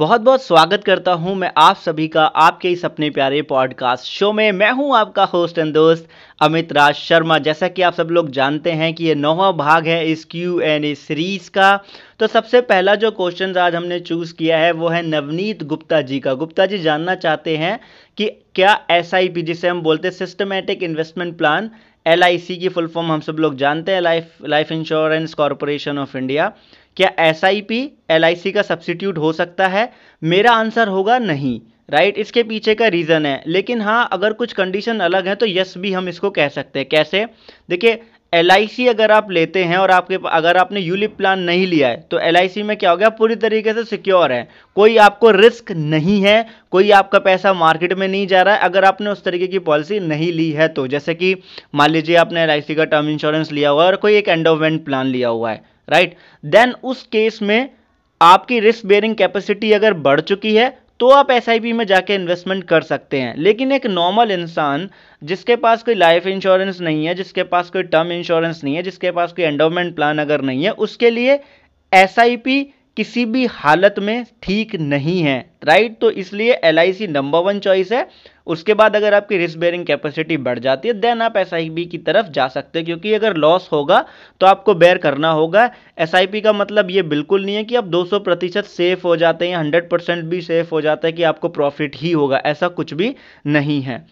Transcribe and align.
बहुत 0.00 0.20
बहुत 0.20 0.42
स्वागत 0.42 0.84
करता 0.84 1.12
हूँ 1.12 1.34
मैं 1.36 1.50
आप 1.58 1.76
सभी 1.76 2.06
का 2.08 2.24
आपके 2.42 2.70
इस 2.72 2.84
अपने 2.84 3.08
प्यारे 3.10 3.40
पॉडकास्ट 3.42 4.04
शो 4.04 4.32
में। 4.32 4.50
मैं 4.52 4.70
हूँ 4.72 4.96
आपका 4.96 5.24
होस्ट 5.24 5.58
एंड 5.58 5.72
दोस्त 5.74 6.06
अमित 6.40 6.72
राज 6.72 6.94
शर्मा। 6.94 7.38
जैसा 7.38 7.68
कि 7.68 7.82
आप 7.82 7.94
सब 7.94 8.08
लोग 8.10 8.30
जानते 8.30 8.72
हैं 8.72 8.92
कि 8.94 9.04
ये 9.04 9.14
नौवा 9.14 9.50
भाग 9.52 9.86
है 9.86 10.04
इस 10.06 10.24
क्यू 10.24 10.58
एन 10.60 10.84
ए 10.84 10.94
सीरीज़ 10.94 11.50
का। 11.50 11.76
तो 12.20 12.26
सबसे 12.26 12.60
पहला 12.70 12.94
जो 12.94 13.10
क्वेश्चन 13.10 13.56
आज 13.56 13.74
हमने 13.74 14.00
चूज़ 14.00 14.34
किया 14.34 14.58
है, 14.58 14.72
वो 14.72 14.88
है 14.88 15.02
नवनीत 15.06 15.62
गुप्ता 15.64 16.00
जी 16.02 16.20
का। 16.20 16.34
गुप्ता 16.34 16.66
जी 16.66 16.78
जानना 16.78 17.14
चाहते 17.16 17.56
हैं 17.56 17.78
कि 18.18 18.30
क्या 18.54 18.78
एसआईपी 18.90 19.42
जिसे 19.42 19.68
हम 19.68 19.82
बोलते 19.82 20.08
हैं 20.08 20.14
सिस्टमेटिक 20.14 20.82
इन्वेस्टमेंट 20.82 21.36
प्लान 21.38 21.70
LIC 22.06 22.56
की 22.58 22.68
फुल 22.68 22.86
फॉर्म 22.86 23.12
हम 23.12 23.20
सब 23.20 23.36
लोग 23.38 23.56
जानते 23.56 23.92
हैं 23.92 24.00
life 24.00 24.36
life 24.48 24.70
insurance 24.72 25.34
corporation 25.34 25.98
of 25.98 26.16
India 26.16 26.52
क्या 26.96 27.10
S 27.18 27.44
I 27.44 27.60
P 27.60 27.80
L 28.10 28.24
I 28.24 28.34
C 28.34 28.52
का 28.52 28.62
सब्सिट्यूट 28.62 29.18
हो 29.18 29.32
सकता 29.32 29.66
है? 29.68 29.90
मेरा 30.22 30.52
आंसर 30.52 30.88
होगा 30.88 31.18
नहीं 31.18 31.60
राइट 31.88 32.06
right? 32.06 32.20
इसके 32.20 32.42
पीछे 32.42 32.74
का 32.74 32.86
रीज़न 32.88 33.26
है। 33.26 33.42
लेकिन 33.46 33.80
हाँ 33.80 34.08
अगर 34.12 34.32
कुछ 34.32 34.52
कंडीशन 34.52 35.00
अलग 35.00 35.28
है 35.28 35.34
तो 35.34 35.46
यस 35.46 35.74
भी 35.78 35.92
हम 35.92 36.08
इसको 36.08 36.30
कह 36.30 36.48
सकते 36.48 36.78
हैं। 36.78 36.88
कैसे? 36.88 37.24
देखिए 37.70 38.00
एल 38.32 38.50
अगर 38.88 39.10
आप 39.10 39.30
लेते 39.30 39.62
हैं 39.64 39.76
और 39.76 39.90
आपके, 39.90 40.18
अगर 40.26 40.56
आपने 40.56 40.80
यूलिप 40.80 41.16
प्लान 41.16 41.40
नहीं 41.40 41.66
लिया 41.66 41.88
है 41.88 41.96
तो 42.10 42.18
एलआईसी 42.18 42.62
में 42.62 42.76
क्या 42.76 42.90
हो 42.90 42.96
गया? 42.96 43.08
पूरी 43.10 43.34
तरीके 43.36 43.72
से 43.72 43.84
सिक्योर 43.84 44.32
है। 44.32 44.48
कोई 44.76 44.96
आपको 44.98 45.30
रिस्क 45.30 45.72
नहीं 45.72 46.20
है, 46.22 46.46
कोई 46.70 46.90
आपका 46.90 47.18
पैसा 47.18 47.52
मार्केट 47.54 47.92
में 47.92 48.06
नहीं 48.08 48.26
जा 48.26 48.42
रहा 48.42 48.54
है, 48.54 48.60
अगर 48.60 48.84
आपने 48.84 49.10
उस 49.10 49.24
तरीके 49.24 49.46
की 49.46 49.58
पॉलिसी 49.60 50.00
नहीं 50.00 50.32
ली 50.32 50.50
है 50.52 50.68
तो। 50.68 50.86
जैसे 50.86 51.14
कि, 51.14 51.34
मान 51.74 51.90
लीजिए 51.90 52.16
आपने 52.16 52.42
एलआईसी 52.42 52.74
का 52.74 52.84
टर्म 52.84 53.08
इंश्योरेंस 53.08 53.52
लिया 53.52 53.70
हुआ 53.70 53.82
है 53.82 53.90
और 53.90 53.96
कोई 53.96 54.16
एक 54.16 54.28
एंडोवेंट 54.28 54.84
प्लान 54.84 55.06
लिया 55.06 55.28
हुआ 55.28 55.50
है। 55.50 55.62
राइट? 55.90 56.16
देन 56.44 56.74
उस 56.84 57.02
केस 57.02 57.42
में 57.42 57.70
आपकी 58.20 58.60
रिस्क 58.60 58.86
बेयरिंग 58.86 59.14
कैपेसिटी 59.14 59.72
अगर 59.72 59.94
बढ़ 60.00 60.20
चुकी 60.20 60.54
है 60.56 60.78
तो 61.00 61.08
आप 61.08 61.30
एसआईपी 61.30 61.72
में 61.72 61.84
जाके 61.86 62.14
इन्वेस्टमेंट 62.14 62.64
कर 62.64 62.82
सकते 62.82 63.20
हैं। 63.20 63.34
लेकिन 63.36 63.72
एक 63.72 63.86
नॉर्मल 63.86 64.30
इंसान 64.30 64.88
जिसके 65.22 65.56
पास 65.56 65.82
कोई 65.82 65.94
लाइफ 65.94 66.26
इंश्योरेंस 66.26 66.80
नहीं 66.80 67.06
है, 67.06 67.14
जिसके 67.14 67.42
पास 67.44 67.70
कोई 67.70 67.82
टर्म 67.84 68.12
इंश्योरेंस 68.12 68.60
नहीं 68.64 68.74
है, 68.74 68.82
जिसके 68.82 69.10
पास 69.10 69.32
कोई 69.32 69.44
एंडोमेंट 69.44 69.94
प्लान 69.96 70.18
अगर 70.18 70.42
नहीं 70.42 70.64
है, 70.64 70.70
उसके 70.70 71.10
लिए 71.10 71.38
एस 71.92 72.18
किसी 73.00 73.24
भी 73.24 73.44
हालत 73.48 73.94
में 73.98 74.26
ठीक 74.42 74.74
नहीं 74.76 75.20
है 75.22 75.38
राइट 75.64 75.96
तो 76.00 76.10
इसलिए 76.12 76.52
एलआईसी 76.64 77.06
नंबर 77.06 77.38
वन 77.38 77.58
चॉइस 77.58 77.92
है। 77.92 78.06
उसके 78.46 78.74
बाद 78.74 78.96
अगर 78.96 79.14
आपकी 79.14 79.36
रिस्क 79.36 79.58
बेयरिंग 79.58 79.86
कैपेसिटी 79.86 80.36
बढ़ 80.38 80.58
जाती 80.58 80.88
है 80.88 80.94
देन 80.96 81.22
आप 81.22 81.36
एस 81.36 81.50
की 81.52 81.98
तरफ़ 81.98 82.28
जा 82.28 82.48
सकते 82.48 82.78
हैं, 82.78 82.86
क्योंकि 82.86 83.14
अगर 83.14 83.36
लॉस 83.36 83.68
होगा 83.72 84.04
तो 84.40 84.46
आपको 84.46 84.74
बेयर 84.74 84.98
करना 84.98 85.30
होगा। 85.32 85.68
एसआईपी 85.98 86.40
का 86.40 86.52
मतलब 86.52 86.90
ये 86.90 87.02
बिल्कुल 87.08 87.44
नहीं 87.44 87.56
है 87.56 87.64
कि 87.64 87.76
आप 87.76 87.84
200 87.86 88.18
प्रतिशत 88.20 88.64
सेफ़ 88.66 89.06
हो 89.06 89.16
जाते 89.16 89.48
हैं 89.48 89.56
हंड्रेड 89.56 89.90
परसेंट 89.90 90.24
भी 90.24 90.40
सेफ़ 90.42 90.70
हो 90.70 90.80
जाता 90.80 91.08
है 91.08 91.12
कि 91.12 91.22
आपको 91.24 91.48
प्रॉफिट 91.50 91.96
ही 91.96 92.12
होगा, 92.12 92.36
ऐसा 92.36 92.68
कुछ 92.70 92.94
भी 92.94 93.14
नहीं 93.48 93.80
है। 93.82 94.04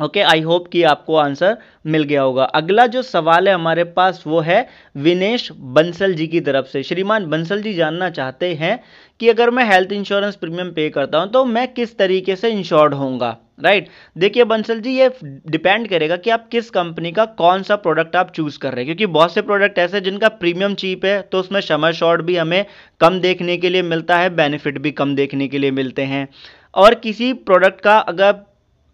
ओके 0.00 0.20
आई 0.22 0.40
होप 0.42 0.66
कि 0.68 0.82
आपको 0.84 1.16
आंसर 1.16 1.56
मिल 1.86 2.02
गया 2.04 2.22
होगा। 2.22 2.44
अगला 2.54 2.86
जो 2.86 3.02
सवाल 3.02 3.48
है 3.48 3.54
हमारे 3.54 3.84
पास 3.92 4.22
वो 4.26 4.40
है 4.40 4.66
विनेश 4.96 5.48
बंसल 5.52 6.14
जी 6.14 6.26
की 6.26 6.40
तरफ़ 6.40 6.66
से। 6.66 6.82
श्रीमान 6.82 7.26
बंसल 7.26 7.62
जी 7.62 7.72
जानना 7.74 8.08
चाहते 8.10 8.52
हैं 8.54 8.78
कि 9.20 9.28
अगर 9.28 9.50
मैं 9.50 9.64
हेल्थ 9.64 9.92
इंश्योरेंस 9.92 10.36
प्रीमियम 10.36 10.70
पे 10.72 10.88
करता 10.90 11.18
हूँ 11.18 11.30
तो 11.32 11.44
मैं 11.46 11.66
किस 11.74 11.96
तरीके 11.98 12.36
से 12.36 12.50
इंश्योर्ड 12.50 12.94
होऊँगा? 12.94 13.36
राइट. 13.60 13.88
देखिए 14.16 14.44
बंसल 14.44 14.80
जी, 14.80 14.90
ये 14.90 15.10
डिपेंड 15.22 15.88
करेगा 15.88 16.16
कि 16.16 16.30
आप 16.30 16.48
किस 16.48 16.68
कंपनी 16.70 17.12
का 17.12 17.24
कौन 17.38 17.62
सा 17.62 17.76
प्रोडक्ट 17.76 18.16
आप 18.16 18.30
चूज़ 18.30 18.58
कर 18.58 18.72
रहे 18.72 18.78
हैं। 18.78 18.86
क्योंकि 18.86 19.06
बहुत 19.12 19.34
से 19.34 19.42
प्रोडक्ट 19.42 19.78
ऐसे 19.78 20.00
जिनका 20.00 20.28
प्रीमियम 20.34 20.74
चीप 20.74 21.04
है 21.04 21.20
तो 21.22 21.38
उसमें 21.40 21.60
समर 21.62 21.92
शॉर्ट 21.94 22.22
भी 22.22 22.36
हमें 22.36 22.64
कम 23.00 23.18
देखने 23.20 23.56
के 23.56 23.68
लिए 23.68 23.82
मिलता 23.84 24.18
है 24.18 24.28
बेनिफिट 24.36 24.78
भी 24.78 24.90
कम 24.92 25.14
देखने 25.16 25.48
के 25.48 25.58
लिए 25.58 25.70
मिलते 25.72 26.02
हैं। 26.04 26.26
और 26.74 26.94
किसी 26.96 27.32
प्रोडक्ट 27.32 27.80
का 27.80 27.98
अगर 27.98 28.32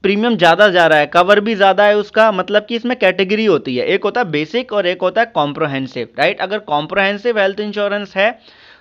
प्रीमियम 0.05 0.37
ज़्यादा 0.37 0.69
जा 0.71 0.87
रहा 0.87 0.99
है 0.99 1.07
कवर 1.09 1.41
भी 1.41 1.55
ज़्यादा 1.55 1.85
है 1.85 1.97
उसका 1.97 2.31
मतलब 2.33 2.67
कि 2.69 2.77
इसमें 2.77 2.99
कैटेगरी 2.99 3.45
होती 3.45 3.77
है। 3.77 3.87
एक 3.87 4.05
होता 4.05 4.21
है 4.21 4.31
बेसिक 4.31 4.73
और 4.73 4.87
एक 4.87 5.03
होता 5.03 5.21
है 5.21 5.31
कॉम्प्रोहेंसिव 5.35 6.09
राइट 6.19 6.41
अगर 6.41 6.59
कॉम्प्रोहेंसिव 6.67 7.39
हेल्थ 7.39 7.61
इंश्योरेंस 7.61 8.17
है 8.17 8.31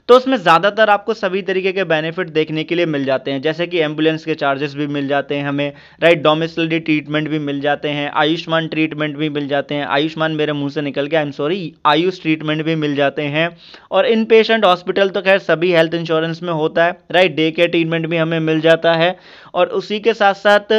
तो 0.09 0.15
उसमें 0.17 0.35
ज़्यादातर 0.37 0.89
आपको 0.89 1.13
सभी 1.13 1.41
तरीके 1.41 1.71
के 1.71 1.83
बेनिफिट 1.83 2.29
देखने 2.29 2.63
के 2.63 2.75
लिए 2.75 2.85
मिल 2.85 3.03
जाते 3.05 3.31
हैं। 3.31 3.41
जैसे 3.41 3.67
कि 3.67 3.79
एंबुलेंस 3.79 4.23
के 4.25 4.35
चार्जेस 4.35 4.73
भी 4.75 4.87
मिल 4.87 5.07
जाते 5.07 5.35
हैं 5.35 5.45
हमें 5.45 5.71
राइट 6.01 6.21
डोमिसलरी 6.23 6.79
ट्रीटमेंट 6.79 7.29
भी 7.29 7.39
मिल 7.39 7.59
जाते 7.61 7.89
हैं, 7.89 8.09
आयुष्मान 8.11 8.67
ट्रीटमेंट 8.67 9.15
भी 9.17 9.29
मिल 9.29 9.47
जाते 9.47 9.75
हैं। 9.75 9.85
आयुष्मान 9.87 10.31
मेरे 10.31 10.53
मुँह 10.53 10.69
से 10.69 10.81
निकल 10.81 11.07
गया 11.07 11.19
I 11.19 11.25
am 11.25 11.31
sorry 11.31 11.73
Ayush 11.85 12.21
treatment 12.21 12.63
भी 12.65 12.75
मिल 12.77 12.95
जाते 12.95 13.21
हैं। 13.27 13.47
और 13.91 14.05
इन 14.07 14.25
पेशेंट 14.25 14.65
हॉस्पिटल 14.65 15.09
तो 15.09 15.21
खैर 15.21 15.39
सभी 15.41 15.71
हेल्थ 15.73 15.93
इंश्योरेंस 15.93 16.41
में 16.43 16.53
होता 16.53 16.85
है 16.85 16.97
राइट 17.11 17.35
डे 17.35 17.49
केयर 17.51 17.69
ट्रीटमेंट 17.69 18.07
भी 18.07 18.17
हमें 18.17 18.39
मिल 18.41 18.61
जाता 18.61 18.93
है। 18.93 19.15
और 19.53 19.67
उसी 19.71 19.99
के 19.99 20.13
साथ 20.13 20.33
साथ 20.35 20.73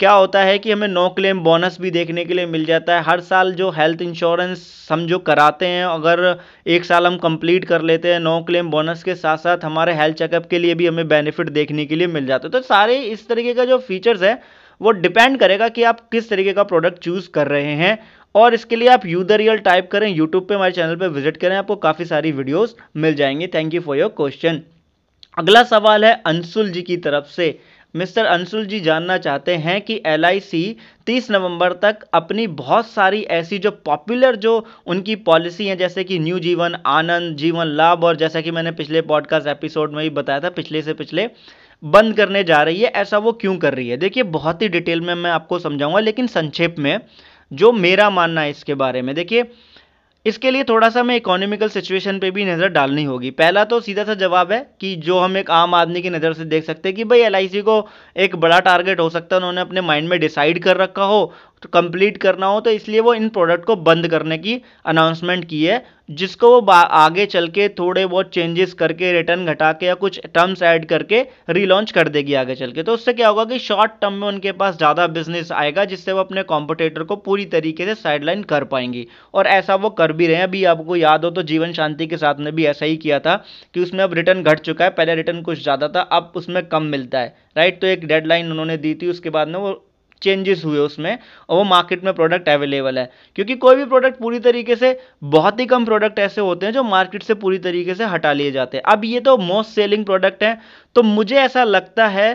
क्या 0.00 0.12
होता 0.12 0.40
है 0.40 0.58
कि 0.58 0.70
हमें 0.72 0.86
नो 0.88 1.08
क्लेम 1.08 1.40
बोनस 1.40 1.76
भी 1.80 1.90
देखने 1.90 2.24
के 2.24 2.34
लिए 2.34 2.46
मिल 2.46 2.64
जाता 2.64 2.94
है। 2.94 3.02
हर 3.04 3.20
साल 3.20 3.52
जो 3.54 3.70
हेल्थ 3.70 4.02
इंश्योरेंस 4.02 4.88
हम 4.92 5.06
जो 5.06 5.18
कराते 5.20 5.66
हैं, 5.66 5.84
अगर 5.84 6.40
एक 6.66 6.84
साल 6.84 7.06
हम 7.06 7.16
कंप्लीट 7.18 7.64
कर 7.64 7.82
लेते 7.82 8.12
हैं 8.12 8.20
नो 8.20 8.40
क्लेम 8.40 8.70
बोनस 8.70 9.02
के 9.02 9.14
साथ 9.14 9.36
साथ 9.38 9.64
हमारे 9.64 9.94
हेल्थ 9.94 10.16
चेकअप 10.16 10.46
के 10.46 10.58
लिए 10.58 10.74
भी 10.74 10.86
हमें 10.86 11.06
बेनिफिट 11.08 11.50
देखने 11.50 11.86
के 11.86 11.96
लिए 11.96 12.06
मिल 12.08 12.26
जाता 12.26 12.48
है। 12.48 12.52
तो 12.52 12.60
सारे 12.60 12.98
इस 13.02 13.28
तरीके 13.28 13.54
का 13.54 13.64
जो 13.64 13.78
फीचर्स 13.80 14.22
है, 14.22 14.40
वो 14.80 14.90
डिपेंड 14.92 15.38
करेगा 15.38 15.68
कि 15.68 15.82
आप 15.82 16.00
किस 16.12 16.28
तरीके 16.30 16.52
का 16.52 16.62
प्रोडक्ट 16.64 16.98
चूज़ 16.98 17.28
कर 17.30 17.48
रहे 17.48 17.74
हैं। 17.76 17.98
और 18.34 18.54
इसके 18.54 18.76
लिए 18.76 18.88
आप 18.88 19.06
यू 19.06 19.22
द 19.24 19.32
रियल 19.34 19.58
टाइप 19.60 19.90
करें 19.90 20.08
यूट्यूब 20.08 20.46
पे 20.48 20.54
हमारे 20.54 20.72
चैनल 20.72 20.96
पे 20.96 21.08
विज़िट 21.08 21.36
करें, 21.36 21.56
आपको 21.56 21.76
काफ़ी 21.78 22.04
सारी 22.04 22.32
वीडियोस 22.32 22.76
मिल 22.96 23.14
जाएँगी। 23.14 23.46
Thank 23.46 23.74
you 23.74 23.80
for 23.80 23.98
your 23.98 24.14
question 24.16 24.60
अगला 25.36 25.62
सवाल 25.62 26.04
है 26.04 26.12
अंशुल 26.26 26.70
जी 26.70 26.82
की 26.82 26.96
तरफ़ 26.98 27.26
से। 27.26 27.58
मिस्टर 27.94 28.24
अंशुल 28.24 28.66
जी 28.66 28.80
जानना 28.80 29.16
चाहते 29.18 29.54
हैं 29.56 29.80
कि 29.80 30.00
एल 30.06 30.24
आई 30.24 30.40
सी 30.40 30.76
तीस 31.06 31.30
नवंबर 31.30 31.72
तक 31.72 32.02
अपनी 32.14 32.46
बहुत 32.46 32.86
सारी 32.86 33.20
ऐसी 33.30 33.58
जो 33.58 33.70
पॉपुलर 33.70 34.36
जो 34.36 34.66
उनकी 34.86 35.16
पॉलिसी 35.16 35.66
हैं, 35.66 35.76
जैसे 35.78 36.04
कि 36.04 36.18
न्यू 36.18 36.38
जीवन 36.38 36.76
आनंद 36.86 37.36
जीवन 37.36 37.66
लाभ 37.66 38.04
और 38.04 38.16
जैसा 38.16 38.40
कि 38.40 38.50
मैंने 38.50 38.72
पिछले 38.72 39.02
पॉडकास्ट 39.02 39.46
एपिसोड 39.46 39.92
में 39.92 40.02
ही 40.02 40.10
बताया 40.10 40.40
था, 40.40 40.50
पिछले 40.50 40.82
से 40.82 40.94
पिछले, 40.94 41.28
बंद 41.82 42.16
करने 42.16 42.44
जा 42.44 42.62
रही 42.62 42.80
है। 42.80 42.88
ऐसा 42.88 43.18
वो 43.18 43.32
क्यों 43.32 43.56
कर 43.56 43.74
रही 43.74 43.88
है? 43.88 43.96
देखिए, 43.96 44.22
बहुत 44.22 44.62
ही 44.62 44.68
डिटेल 44.68 45.00
में 45.00 45.14
मैं 45.14 45.30
आपको 45.30 45.58
समझाऊँगा, 45.58 46.00
लेकिन 46.00 46.26
संक्षेप 46.26 46.76
में 46.78 46.98
जो 47.52 47.72
मेरा 47.72 48.10
मानना 48.10 48.40
है 48.40 48.50
इसके 48.50 48.74
बारे 48.74 49.02
में। 49.02 49.14
देखिए 49.14 49.42
इसके 50.26 50.50
लिए 50.50 50.64
थोड़ा 50.64 50.88
सा 50.88 51.00
हमें 51.00 51.14
इकोनॉमिकल 51.16 51.68
सिचुएशन 51.68 52.18
पे 52.18 52.30
भी 52.30 52.44
नज़र 52.44 52.68
डालनी 52.70 53.04
होगी। 53.04 53.30
पहला 53.32 53.64
तो 53.64 53.80
सीधा 53.80 54.04
सा 54.04 54.14
जवाब 54.14 54.52
है 54.52 54.60
कि 54.80 54.94
जो 54.98 55.18
हम 55.18 55.36
एक 55.36 55.50
आम 55.50 55.74
आदमी 55.74 56.02
की 56.02 56.10
नज़र 56.10 56.32
से 56.32 56.44
देख 56.46 56.64
सकते 56.64 56.88
हैं 56.88 56.96
कि 56.96 57.04
भाई 57.04 57.20
एलआईसी 57.20 57.62
को 57.62 57.86
एक 58.16 58.36
बड़ा 58.36 58.58
टारगेट 58.60 59.00
हो 59.00 59.08
सकता 59.10 59.36
है, 59.36 59.40
उन्होंने 59.40 59.60
अपने 59.60 59.80
माइंड 59.80 60.08
में 60.08 60.18
डिसाइड 60.20 60.62
कर 60.62 60.76
रखा 60.76 61.04
हो 61.04 61.32
कंप्लीट 61.66 62.16
करना 62.18 62.46
हो 62.46 62.60
तो 62.60 62.70
इसलिए 62.70 63.00
वो 63.00 63.14
इन 63.14 63.28
प्रोडक्ट 63.30 63.64
को 63.64 63.76
बंद 63.78 64.08
करने 64.08 64.38
की 64.38 64.60
अनाउंसमेंट 64.84 65.44
की 65.44 65.64
है, 65.64 65.84
जिसको 66.10 66.48
वो 66.50 66.72
आगे 66.72 67.24
चल 67.26 67.46
के 67.48 67.68
थोड़े 67.70 68.04
बहुत 68.06 68.30
चेंजेस 68.30 68.72
करके 68.74 69.12
रिटर्न 69.12 69.44
घटा 69.46 69.72
के 69.72 69.86
या 69.86 69.94
कुछ 69.96 70.20
टर्म्स 70.26 70.62
ऐड 70.62 70.84
करके 70.86 71.20
रीलॉन्च 71.50 71.90
कर 71.90 72.08
देगी 72.08 72.34
आगे 72.34 72.54
चल 72.54 72.72
के। 72.72 72.82
तो 72.82 72.94
उससे 72.94 73.12
क्या 73.12 73.28
होगा 73.28 73.44
कि 73.44 73.58
शॉर्ट 73.60 73.92
टर्म 74.00 74.12
में 74.14 74.26
उनके 74.28 74.52
पास 74.52 74.76
ज़्यादा 74.76 75.06
बिज़नेस 75.08 75.52
आएगा, 75.52 75.84
जिससे 75.84 76.12
वो 76.12 76.20
अपने 76.20 76.42
कॉम्पिटेटर 76.44 77.02
को 77.02 77.16
पूरी 77.18 77.44
तरीके 77.46 77.84
से 77.84 77.94
साइडलाइन 77.96 78.42
कर 78.44 78.64
पाएँगी। 78.64 79.06
और 79.34 79.46
ऐसा 79.48 79.74
वो 79.76 79.90
कर 79.92 80.12
भी 80.12 80.26
रहे 80.26 80.36
हैं। 80.36 80.42
अभी 80.42 80.64
आपको 80.66 80.96
याद 80.96 81.24
हो 81.24 81.30
तो 81.30 81.42
जीवन 81.44 81.72
शांति 81.72 82.06
के 82.06 82.16
साथ 82.16 82.40
में 82.40 82.54
भी 82.54 82.66
ऐसा 82.66 82.86
ही 82.86 82.96
किया 82.96 83.18
था 83.20 83.36
कि 83.74 83.80
उसमें 83.80 84.04
अब 84.04 84.14
रिटर्न 84.14 84.42
घट 84.42 84.60
चुका 84.60 84.84
है। 84.84 84.90
पहले 84.92 85.14
रिटर्न 85.14 85.40
कुछ 85.42 85.62
ज़्यादा 85.62 85.88
था, 85.88 86.00
अब 86.02 86.32
उसमें 86.36 86.64
कम 86.66 86.82
मिलता 86.86 87.18
है। 87.18 87.34
राइट 87.56 87.80
तो 87.80 87.86
एक 87.86 88.04
डेडलाइन 88.06 88.50
उन्होंने 88.50 88.76
दी 88.78 88.94
थी, 88.94 89.08
उसके 89.08 89.30
बाद 89.30 89.48
में 89.48 89.58
वो 89.60 89.72
चेंजेस 90.22 90.64
हुए 90.64 90.78
उसमें, 90.78 91.18
और 91.48 91.56
वो 91.56 91.64
मार्केट 91.64 92.04
में 92.04 92.12
प्रोडक्ट 92.14 92.48
अवेलेबल 92.48 92.98
है। 92.98 93.10
क्योंकि 93.36 93.54
कोई 93.56 93.76
भी 93.76 93.84
प्रोडक्ट 93.84 94.18
पूरी 94.18 94.38
तरीके 94.40 94.76
से, 94.76 94.98
बहुत 95.24 95.60
ही 95.60 95.66
कम 95.66 95.84
प्रोडक्ट 95.84 96.18
ऐसे 96.18 96.40
होते 96.40 96.66
हैं 96.66 96.72
जो 96.72 96.82
मार्केट 96.84 97.22
से 97.22 97.34
पूरी 97.36 97.58
तरीके 97.60 97.94
से 97.94 98.04
हटा 98.06 98.32
लिए 98.32 98.50
जाते 98.50 98.76
हैं। 98.76 98.84
अब 98.84 99.04
ये 99.04 99.20
तो 99.20 99.36
मोस्ट 99.38 99.70
सेलिंग 99.70 100.04
प्रोडक्ट 100.04 100.42
है 100.42 100.58
तो 100.96 101.02
मुझे 101.04 101.36
ऐसा 101.36 101.64
लगता 101.64 102.06
है 102.08 102.32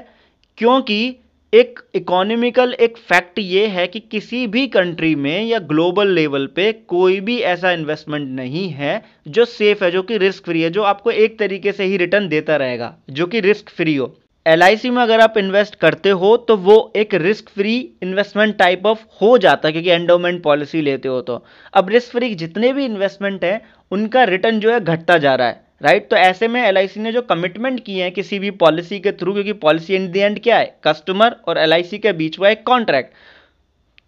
क्योंकि 0.57 1.15
एक 1.53 1.79
इकोनॉमिकल 1.95 2.73
एक 2.73 2.97
फैक्ट 3.00 3.39
ये 3.39 3.65
है 3.67 3.85
कि 3.88 4.00
किसी 4.01 4.45
भी 4.47 4.65
कंट्री 4.67 5.13
में 5.15 5.45
या 5.45 5.59
ग्लोबल 5.59 6.07
लेवल 6.07 6.45
पे 6.47 6.71
कोई 6.88 7.19
भी 7.19 7.38
ऐसा 7.41 7.71
इन्वेस्टमेंट 7.71 8.27
नहीं 8.29 8.67
है 8.69 9.01
जो 9.27 9.45
सेफ़ 9.45 9.83
है, 9.83 9.91
जो 9.91 10.01
कि 10.03 10.17
रिस्क 10.17 10.45
फ्री 10.45 10.62
है, 10.62 10.69
जो 10.69 10.83
आपको 10.83 11.12
एक 11.12 11.39
तरीके 11.39 11.71
से 11.71 11.83
ही 11.83 11.97
रिटर्न 11.97 12.27
देता 12.27 12.56
रहेगा, 12.56 12.95
जो 13.09 13.25
कि 13.27 13.39
रिस्क 13.39 13.69
फ्री 13.69 13.95
हो। 13.95 14.15
एलआईसी 14.47 14.89
में 14.89 15.01
अगर 15.03 15.19
आप 15.19 15.38
इन्वेस्ट 15.38 15.75
करते 15.75 16.09
हो 16.11 16.35
तो 16.39 16.55
वो 16.57 16.75
एक 16.95 17.13
risk 17.15 17.49
free 17.49 17.75
investment 18.03 18.57
type 18.57 18.85
of 18.85 18.99
हो 19.21 19.38
जाता 19.38 19.67
है, 19.67 19.71
क्योंकि 19.71 19.89
एंडोमेंट 19.91 20.41
पॉलिसी 20.44 20.81
लेते 20.81 21.07
हो 21.07 21.21
तो। 21.21 21.44
अब 21.73 21.89
रिस्क 21.89 22.11
फ्री 22.11 22.33
जितने 22.35 22.71
भी 22.73 22.85
इन्वेस्टमेंट 22.85 23.44
हैं, 23.44 23.61
उनका 23.91 24.23
रिटर्न 24.25 24.59
जो 24.59 24.71
है 24.71 24.79
घटता 24.81 25.17
जा 25.17 25.35
रहा 25.35 25.47
है 25.47 25.65
राइट 25.81 26.09
तो 26.09 26.15
ऐसे 26.15 26.47
में 26.47 26.61
एल 26.61 26.77
ने 26.97 27.11
जो 27.11 27.21
कमिटमेंट 27.23 27.83
किए 27.85 28.03
हैं 28.03 28.11
किसी 28.11 28.39
भी 28.39 28.51
पॉलिसी 28.59 28.99
के 28.99 29.11
थ्रू 29.13 29.33
क्योंकि 29.33 29.53
पॉलिसी 29.61 29.95
इन 29.95 30.09
दी 30.11 30.19
एंड 30.19 30.39
क्या 30.44 30.57
है? 30.57 30.75
कस्टमर 30.83 31.35
और 31.47 31.57
एल 31.57 31.81
के 31.95 32.13
बीच 32.13 32.39
वो 32.39 32.45
एक 32.45 32.65
कॉन्ट्रैक्ट 32.67 33.13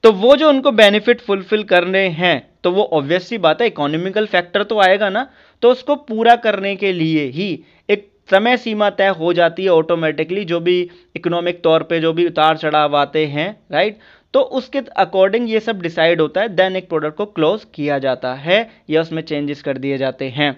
तो 0.03 0.11
वो 0.13 0.35
जो 0.35 0.49
उनको 0.49 0.71
बेनिफिट 0.73 1.21
फुलफिल 1.21 1.63
करने 1.65 2.07
हैं 2.17 2.37
तो 2.63 2.71
वो 2.71 2.83
ऑब्वियसली 2.93 3.37
बात 3.39 3.61
है 3.61 3.67
इकोनॉमिकल 3.67 4.25
फैक्टर 4.27 4.63
तो 4.63 4.79
आएगा 4.79 5.09
ना 5.09 5.27
तो 5.63 5.71
उसको 5.71 5.95
पूरा 6.07 6.35
करने 6.37 6.75
के 6.75 6.91
लिए 6.93 7.25
ही 7.29 7.47
एक 7.89 8.07
समय 8.31 8.57
सीमा 8.57 8.89
तय 8.91 9.07
हो 9.19 9.33
जाती 9.33 9.63
है 9.63 9.69
ऑटोमेटिकली 9.69 10.43
जो 10.45 10.59
भी 10.59 10.79
इकोनॉमिक 11.15 11.61
तौर 11.63 11.83
पे 11.83 11.99
जो 11.99 12.13
भी 12.13 12.25
उतार 12.27 12.57
चढ़ाव 12.57 12.95
आते 12.97 13.25
हैं 13.27 13.49
राइट 13.71 13.97
तो 14.33 14.41
उसके 14.59 14.79
अकॉर्डिंग 14.97 15.49
ये 15.49 15.59
सब 15.59 15.81
डिसाइड 15.81 16.21
होता 16.21 16.41
है 16.41 16.49
देन 16.55 16.75
एक 16.75 16.89
प्रोडक्ट 16.89 17.17
को 17.17 17.25
क्लोज 17.27 17.65
किया 17.75 17.97
जाता 17.99 18.33
है 18.35 18.59
या 18.89 19.01
उसमें 19.01 19.21
चेंजेस 19.23 19.61
कर 19.61 19.77
दिए 19.77 19.97
जाते 19.97 20.29
हैं 20.29 20.51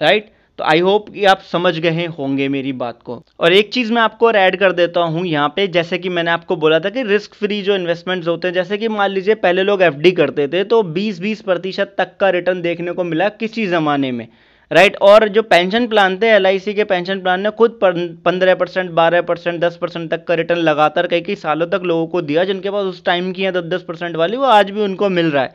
राइट 0.00 0.30
तो 0.58 0.64
आई 0.64 0.80
होप 0.80 1.08
कि 1.08 1.24
आप 1.24 1.40
समझ 1.42 1.78
गए 1.78 2.04
होंगे 2.08 2.48
मेरी 2.48 2.72
बात 2.74 3.02
को। 3.02 3.22
और 3.40 3.52
एक 3.52 3.72
चीज़ 3.72 3.92
मैं 3.92 4.00
आपको 4.02 4.26
और 4.26 4.36
ऐड 4.36 4.56
कर 4.58 4.72
देता 4.72 5.00
हूँ 5.02 5.24
यहाँ 5.26 5.48
पे, 5.56 5.66
जैसे 5.68 5.98
कि 5.98 6.08
मैंने 6.08 6.30
आपको 6.30 6.56
बोला 6.56 6.78
था 6.80 6.90
कि 6.90 7.02
रिस्क 7.02 7.34
फ्री 7.34 7.60
जो 7.62 7.74
इन्वेस्टमेंट्स 7.74 8.28
होते 8.28 8.48
हैं, 8.48 8.54
जैसे 8.54 8.78
कि 8.78 8.88
मान 8.88 9.10
लीजिए 9.10 9.34
पहले 9.36 9.62
लोग 9.62 9.82
एफडी 9.82 10.12
करते 10.12 10.46
थे 10.48 10.64
तो 10.64 10.82
20-20 10.94 11.42
प्रतिशत 11.42 11.94
तक 11.98 12.16
का 12.20 12.30
रिटर्न 12.30 12.62
देखने 12.62 12.92
को 12.92 13.04
मिला 13.04 13.28
किसी 13.36 13.66
ज़माने 13.66 14.12
में 14.12 14.26
राइट? 14.70 14.96
और 14.98 15.26
जो 15.28 15.42
पेंशन 15.44 15.86
प्लान 15.86 16.16
थे 16.18 16.26
एलआईसी 16.28 16.72
के 16.74 16.84
पेंशन 16.84 17.20
प्लान 17.20 17.40
ने 17.40 17.50
खुद 17.52 17.78
पंद्रह 17.82 18.54
परसेंट, 18.54 18.90
बारह 18.92 19.22
परसेंट, 19.22 19.60
दस 19.60 19.78
परसेंट 19.80 20.10
तक 20.10 20.24
का 20.24 20.34
रिटर्न 20.34 20.58
लगातार 20.60 21.06
कई 21.06 21.20
कई 21.20 21.34
सालों 21.36 21.66
तक 21.68 21.82
लोगों 21.84 22.06
को 22.06 22.22
दिया, 22.22 22.44
जिनके 22.44 22.70
पास 22.70 22.84
उस 22.86 23.04
टाइम 23.04 23.32
की 23.32 23.42
है 23.42 23.52
दस 23.52 23.64
दस 23.70 23.84
परसेंट 23.88 24.16
वाली, 24.16 24.36
वो 24.36 24.44
आज 24.46 24.70
भी 24.70 24.80
उनको 24.82 25.08
मिल 25.10 25.30
रहा 25.30 25.42
है। 25.42 25.54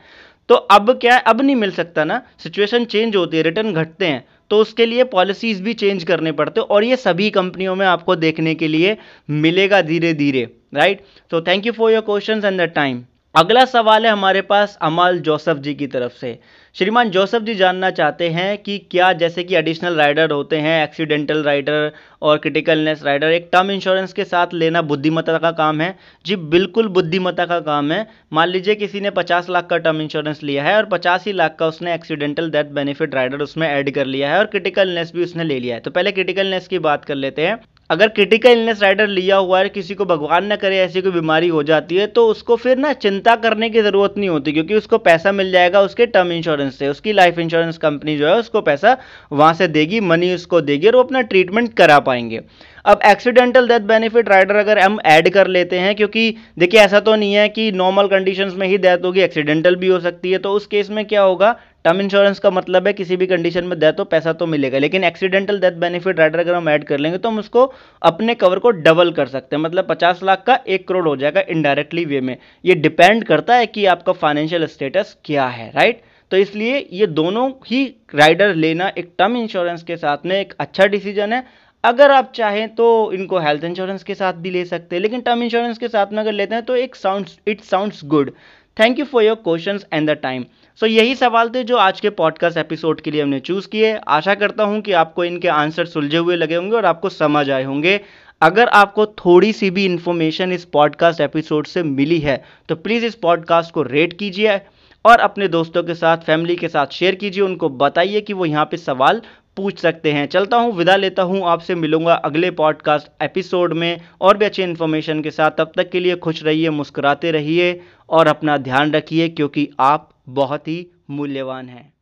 तो 0.50 0.56
अब 0.56 0.92
क्या 1.02 1.14
है? 1.16 1.22
अब 1.22 1.42
नहीं 1.42 1.56
मिल 1.56 1.72
सकता 1.72 2.04
ना। 2.04 2.22
सिचुएशन 2.40 2.86
चेंज 2.86 3.16
होती 3.16 3.38
है 3.38 3.44
रिटर्न 3.44 3.74
घटते 3.74 4.06
हैं 4.06 4.26
तो 4.52 4.58
उसके 4.60 4.86
लिए 4.86 5.04
पॉलिसीज़ 5.06 5.62
भी 5.64 5.74
चेंज 5.76 6.04
करने 6.04 6.32
पड़ते 6.34 6.60
हैं, 6.60 6.68
और 6.68 6.84
ये 6.84 6.96
सभी 6.98 7.30
कंपनियों 7.32 7.76
में 7.76 7.86
आपको 7.86 8.16
देखने 8.18 8.56
के 8.56 8.68
लिए 8.68 8.98
मिलेगा 9.30 9.82
धीरे 9.84 10.14
धीरे 10.16 10.44
राइट 10.76 11.02
तो 11.32 11.42
thank 11.42 11.66
you 11.66 11.72
for 11.74 11.92
your 11.92 12.02
question 12.04 12.42
and 12.46 12.62
the 12.62 12.72
time 12.76 13.04
अगला 13.36 13.64
सवाल 13.66 14.06
है 14.06 14.12
हमारे 14.12 14.42
पास 14.42 14.78
अमाल 14.82 15.20
जोसफ 15.20 15.58
जी 15.58 15.74
की 15.74 15.86
तरफ़ 15.88 16.12
से। 16.12 16.38
श्रीमान 16.76 17.10
जोसफ 17.10 17.42
जी 17.42 17.56
जानना 17.56 17.90
चाहते 17.90 18.28
हैं 18.30 18.58
कि 18.58 18.78
क्या 18.92 19.12
जैसे 19.14 19.44
कि 19.44 19.56
एडिशनल 19.56 19.96
राइडर 19.96 20.32
होते 20.32 20.58
हैं 20.58 20.84
एक्सीडेंटल 20.84 21.42
राइडर 21.44 21.92
और 22.22 22.38
क्रिटिकलनेस 22.38 23.02
राइडर 23.04 23.32
एक 23.32 23.50
टर्म 23.54 23.72
इंश्योरेंस 23.72 24.14
के 24.14 24.24
साथ 24.26 24.54
लेना 24.54 24.82
बुद्धिमत्ता 24.84 25.38
का 25.38 25.52
काम 25.52 25.82
है। 25.82 25.96
जी, 26.26 26.36
बिल्कुल 26.36 26.88
बुद्धिमत्ता 26.90 27.46
का 27.46 27.60
काम 27.62 27.92
है। 27.92 28.08
मान 28.34 28.50
लीजिए 28.50 28.76
किसी 28.76 29.02
ने 29.02 29.10
50 29.12 29.50
लाख 29.50 29.68
का 29.68 29.78
टर्म 29.78 30.02
इंश्योरेंस 30.02 30.44
लिया 30.44 30.64
है 30.64 30.78
और 30.78 30.86
पचास 30.86 31.26
ही 31.26 31.34
लाख 31.34 31.56
का 31.60 31.68
उसने 31.68 31.94
एक्सीडेंटल 31.96 32.52
डेथ 32.52 32.74
बेनिफिट 32.74 33.16
राइडर 33.16 33.42
उसमें 33.42 33.68
ऐड 33.68 33.94
कर 33.96 34.06
लिया 34.06 34.32
है 34.32 34.40
और 34.40 34.46
क्रिटिकलनेस 34.46 35.12
भी 35.16 35.24
उसने 35.24 35.44
ले 35.44 35.60
लिया 35.60 35.76
है। 35.76 35.82
तो 35.82 35.92
पहले 35.92 36.12
क्रिटिकलनेस 36.12 36.68
की 36.68 36.80
बात 36.80 37.06
कर 37.06 37.16
लेते 37.16 37.48
हैं। 37.48 37.58
अगर 37.90 38.08
क्रिटिकल 38.08 38.50
इलनेस 38.50 38.82
राइडर 38.82 39.08
लिया 39.08 39.38
हुआ 39.38 39.60
है, 39.60 39.70
किसी 39.70 39.96
को 39.96 40.06
भगवान 40.06 40.52
न 40.52 40.56
करे, 40.56 40.78
ऐसी 40.80 41.02
कोई 41.02 41.12
बीमारी 41.12 41.48
हो 41.48 41.64
जाती 41.64 41.96
है 41.96 42.06
तो 42.10 42.26
उसको 42.28 42.56
फिर 42.56 42.78
ना 42.78 42.92
चिंता 42.96 43.36
करने 43.36 43.70
की 43.70 43.82
ज़रूरत 43.82 44.14
नहीं 44.18 44.30
होती, 44.30 44.52
क्योंकि 44.52 44.76
उसको 44.76 44.98
पैसा 45.00 45.32
मिल 45.32 45.52
जाएगा, 45.52 45.82
उसके 45.82 46.06
टर्म 46.08 46.32
इंश्योरेंस 46.32 46.78
से, 46.80 46.88
उसकी 46.88 47.14
लाइफ 47.14 47.40
इंश्योरेंस 47.40 47.78
कंपनी 47.78 48.18
जो 48.18 48.28
है, 48.28 48.36
उसको 48.36 48.62
पैसा 48.62 48.98
वहाँ 49.32 49.54
से 49.54 49.68
देगी 49.70 50.00
मनी 50.02 50.34
उसको 50.34 50.62
देगी, 50.62 50.88
और 50.88 50.96
वो 50.96 51.04
अपना 51.04 51.22
ट्रीटमेंट 51.24 51.74
करा 51.74 52.00
पाएँगे। 52.02 52.42
अब 52.86 53.00
एक्सीडेंटल 53.06 53.68
डेथ 53.68 53.80
बेनिफिट 53.88 54.30
राइडर 54.30 54.56
अगर 54.56 54.80
हम 54.80 55.00
ऐड 55.08 55.30
कर 55.30 55.48
लेते 55.50 55.80
हैं, 55.80 55.96
क्योंकि 55.96 56.36
देखिए 56.60 56.80
ऐसा 56.80 57.00
तो 57.00 57.16
नहीं 57.16 57.34
है 57.34 57.48
कि 57.50 57.72
नॉर्मल 57.74 58.08
कंडीशंस 58.08 58.56
में 58.56 58.68
ही 58.68 58.78
डेथ 58.80 59.06
होगी 59.06 59.22
एक्सीडेंटल 59.22 59.76
भी 59.76 59.88
हो 59.88 60.00
सकती 60.00 60.32
है 60.32 60.38
तो 60.38 60.52
उस 60.52 60.66
केस 60.68 60.90
में 60.90 61.06
क्या 61.06 61.22
होगा? 61.22 61.56
टर्म 61.86 62.02
इंश्योरेंस 62.02 62.40
का 62.40 62.50
मतलब 62.52 62.88
है 62.88 62.92
किसी 62.94 63.16
भी 63.18 63.26
कंडीशन 63.28 63.64
में 63.66 63.78
डेथ 63.80 64.00
हो, 64.00 64.04
पैसा 64.06 64.34
तो 64.34 64.46
मिलेगा। 64.46 64.78
लेकिन 64.80 65.04
एक्सीडेंटल 65.04 65.60
डेथ 65.60 65.80
बेनिफिट 65.80 66.20
राइडर 66.20 66.40
अगर 66.40 66.56
हम 66.56 66.70
ऐड 66.70 66.84
कर 66.84 67.00
लेंगे 67.00 67.18
तो 67.18 67.30
हम 67.30 67.40
उसको 67.40 67.66
अपने 68.02 68.36
कवर 68.36 68.60
को 68.60 68.72
डबल 68.80 69.12
कर 69.12 69.28
सकते 69.28 69.56
हैं। 69.56 69.64
मतलब 69.64 69.88
पचास 69.90 70.24
लाख 70.24 70.44
का 70.48 70.60
एक 70.68 70.88
करोड़ 70.88 71.08
हो 71.08 71.16
जाएगा 71.16 71.42
इनडायरेक्टली 71.50 72.06
वे 72.06 72.22
में। 72.22 72.38
ये 72.66 72.76
डिपेंड 72.78 73.24
करता 73.26 73.56
है 73.56 73.66
कि 73.68 73.86
आपका 73.88 74.14
फाइनेंशियल 74.14 74.66
स्टेटस 74.68 75.16
क्या 75.26 75.48
है 75.50 75.70
राइट 75.72 76.02
तो 76.32 76.38
इसलिए 76.38 76.88
ये 76.94 77.08
दोनों 77.10 77.50
ही 77.68 77.84
राइडर 78.16 78.54
लेना 78.56 78.92
एक 78.98 79.14
टर्म 79.20 79.36
इंश्योरेंस 79.38 79.84
के 79.84 79.98
साथ 79.98 80.26
में 80.26 80.40
एक 80.40 80.54
अच्छा 80.60 80.86
डिसीज़न 80.88 81.34
है। 81.34 81.44
अगर 81.84 82.12
आप 82.12 82.32
चाहें 82.36 82.68
तो 82.76 82.88
इनको 83.14 83.40
हेल्थ 83.40 83.64
इंश्योरेंस 83.64 84.04
के 84.04 84.16
साथ 84.16 84.34
भी 84.36 84.50
ले 84.50 84.64
सकते 84.66 84.96
हैं, 84.96 85.02
लेकिन 85.02 85.22
टर्म 85.22 85.44
इंश्योरेंस 85.44 85.78
के 85.78 85.88
साथ 85.88 86.14
में 86.14 86.20
अगर 86.20 86.32
लेते 86.34 86.56
हैं 86.56 86.64
तो 86.66 86.76
एक 86.78 86.96
sound 86.96 87.28
it 87.48 87.62
sounds 87.64 88.04
good 88.06 88.32
thank 88.78 89.00
you 89.00 89.06
for 89.06 89.24
your 89.24 89.36
question 89.44 89.80
and 89.94 90.10
the 90.10 90.14
time 90.22 90.46
so 90.80 90.86
so, 90.86 90.92
यही 90.92 91.16
सवाल 91.16 91.50
थे 91.50 91.64
जो 91.64 91.78
आज 91.78 92.00
के 92.00 92.10
पॉडकास्ट 92.10 92.58
एपिसोड 92.58 93.02
के 93.02 93.12
लिए 93.12 93.22
हमने 93.22 93.40
चूज़ 93.40 93.68
किए। 93.68 93.94
आशा 94.08 94.34
करता 94.36 94.64
हूँ 94.64 94.80
कि 94.82 94.92
आपको 94.92 95.24
इनके 95.24 95.48
आंसर 95.48 95.86
सुलझे 95.86 96.18
हुए 96.18 96.36
लगे 96.36 96.56
होंगे 96.56 96.76
और 96.76 96.86
आपको 96.86 97.10
समझ 97.10 97.50
आए 97.50 97.64
होंगे। 97.64 98.00
अगर 98.42 98.68
आपको 98.68 99.06
थोड़ी 99.06 99.52
सी 99.54 99.70
भी 99.70 99.86
इन्फॉर्मेशन 99.86 100.52
इस 100.52 100.66
पॉडकास्ट 100.66 101.22
एपिसोड 101.22 101.68
से 101.68 101.84
मिली 101.84 102.18
है 102.20 102.42
तो 102.70 102.76
प्लीज़ 102.76 103.06
इस 103.06 103.16
पॉडकास्ट 103.16 103.74
को 103.74 103.82
रेट 103.82 104.14
कीजिए 104.20 104.58
और 105.06 105.20
अपने 105.20 105.48
दोस्तों 105.48 105.84
के 105.84 105.94
साथ 105.94 106.18
फैमिली 106.18 106.56
के 106.56 106.68
साथ 106.68 106.94
शेयर 106.94 107.16
कीजिए। 107.16 107.44
उनको 107.44 107.70
बताइए 107.70 108.22
कि 108.22 108.34
वो 108.34 108.46
यहाँ 108.46 108.66
पे 108.66 108.78
सवाल 108.78 109.22
पूछ 109.58 109.80
सकते 109.80 110.12
हैं। 110.12 110.26
चलता 110.28 110.58
हूँ 110.58 110.72
विदा 110.76 110.96
लेता 110.96 111.24
हूँ। 111.24 111.42
आपसे 111.48 111.76
मिलूँगा 111.76 112.14
अगले 112.26 112.52
पॉडकास्ट 112.52 113.24
एपिसोड 113.24 113.74
में 113.74 114.02
और 114.22 114.38
भी 114.38 114.46
अच्छी 114.46 114.64
इन्फॉर्मेशन 114.64 115.22
के 115.22 115.32
साथ। 115.32 115.52
तब 115.58 115.72
तक 115.78 115.90
के 115.90 116.00
लिए 116.00 116.16
खुश 116.16 116.44
रहिए 116.44 116.70
मुस्कुराते 116.72 117.32
रहिए 117.32 117.80
और 118.10 118.28
अपना 118.28 118.58
ध्यान 118.60 118.92
रखिए 118.92 119.30
क्योंकि 119.30 119.70
आप 119.80 120.10
बहुत 120.30 120.68
ही 120.68 120.92
मूल्यवान 121.10 121.70
हैं। 121.70 121.93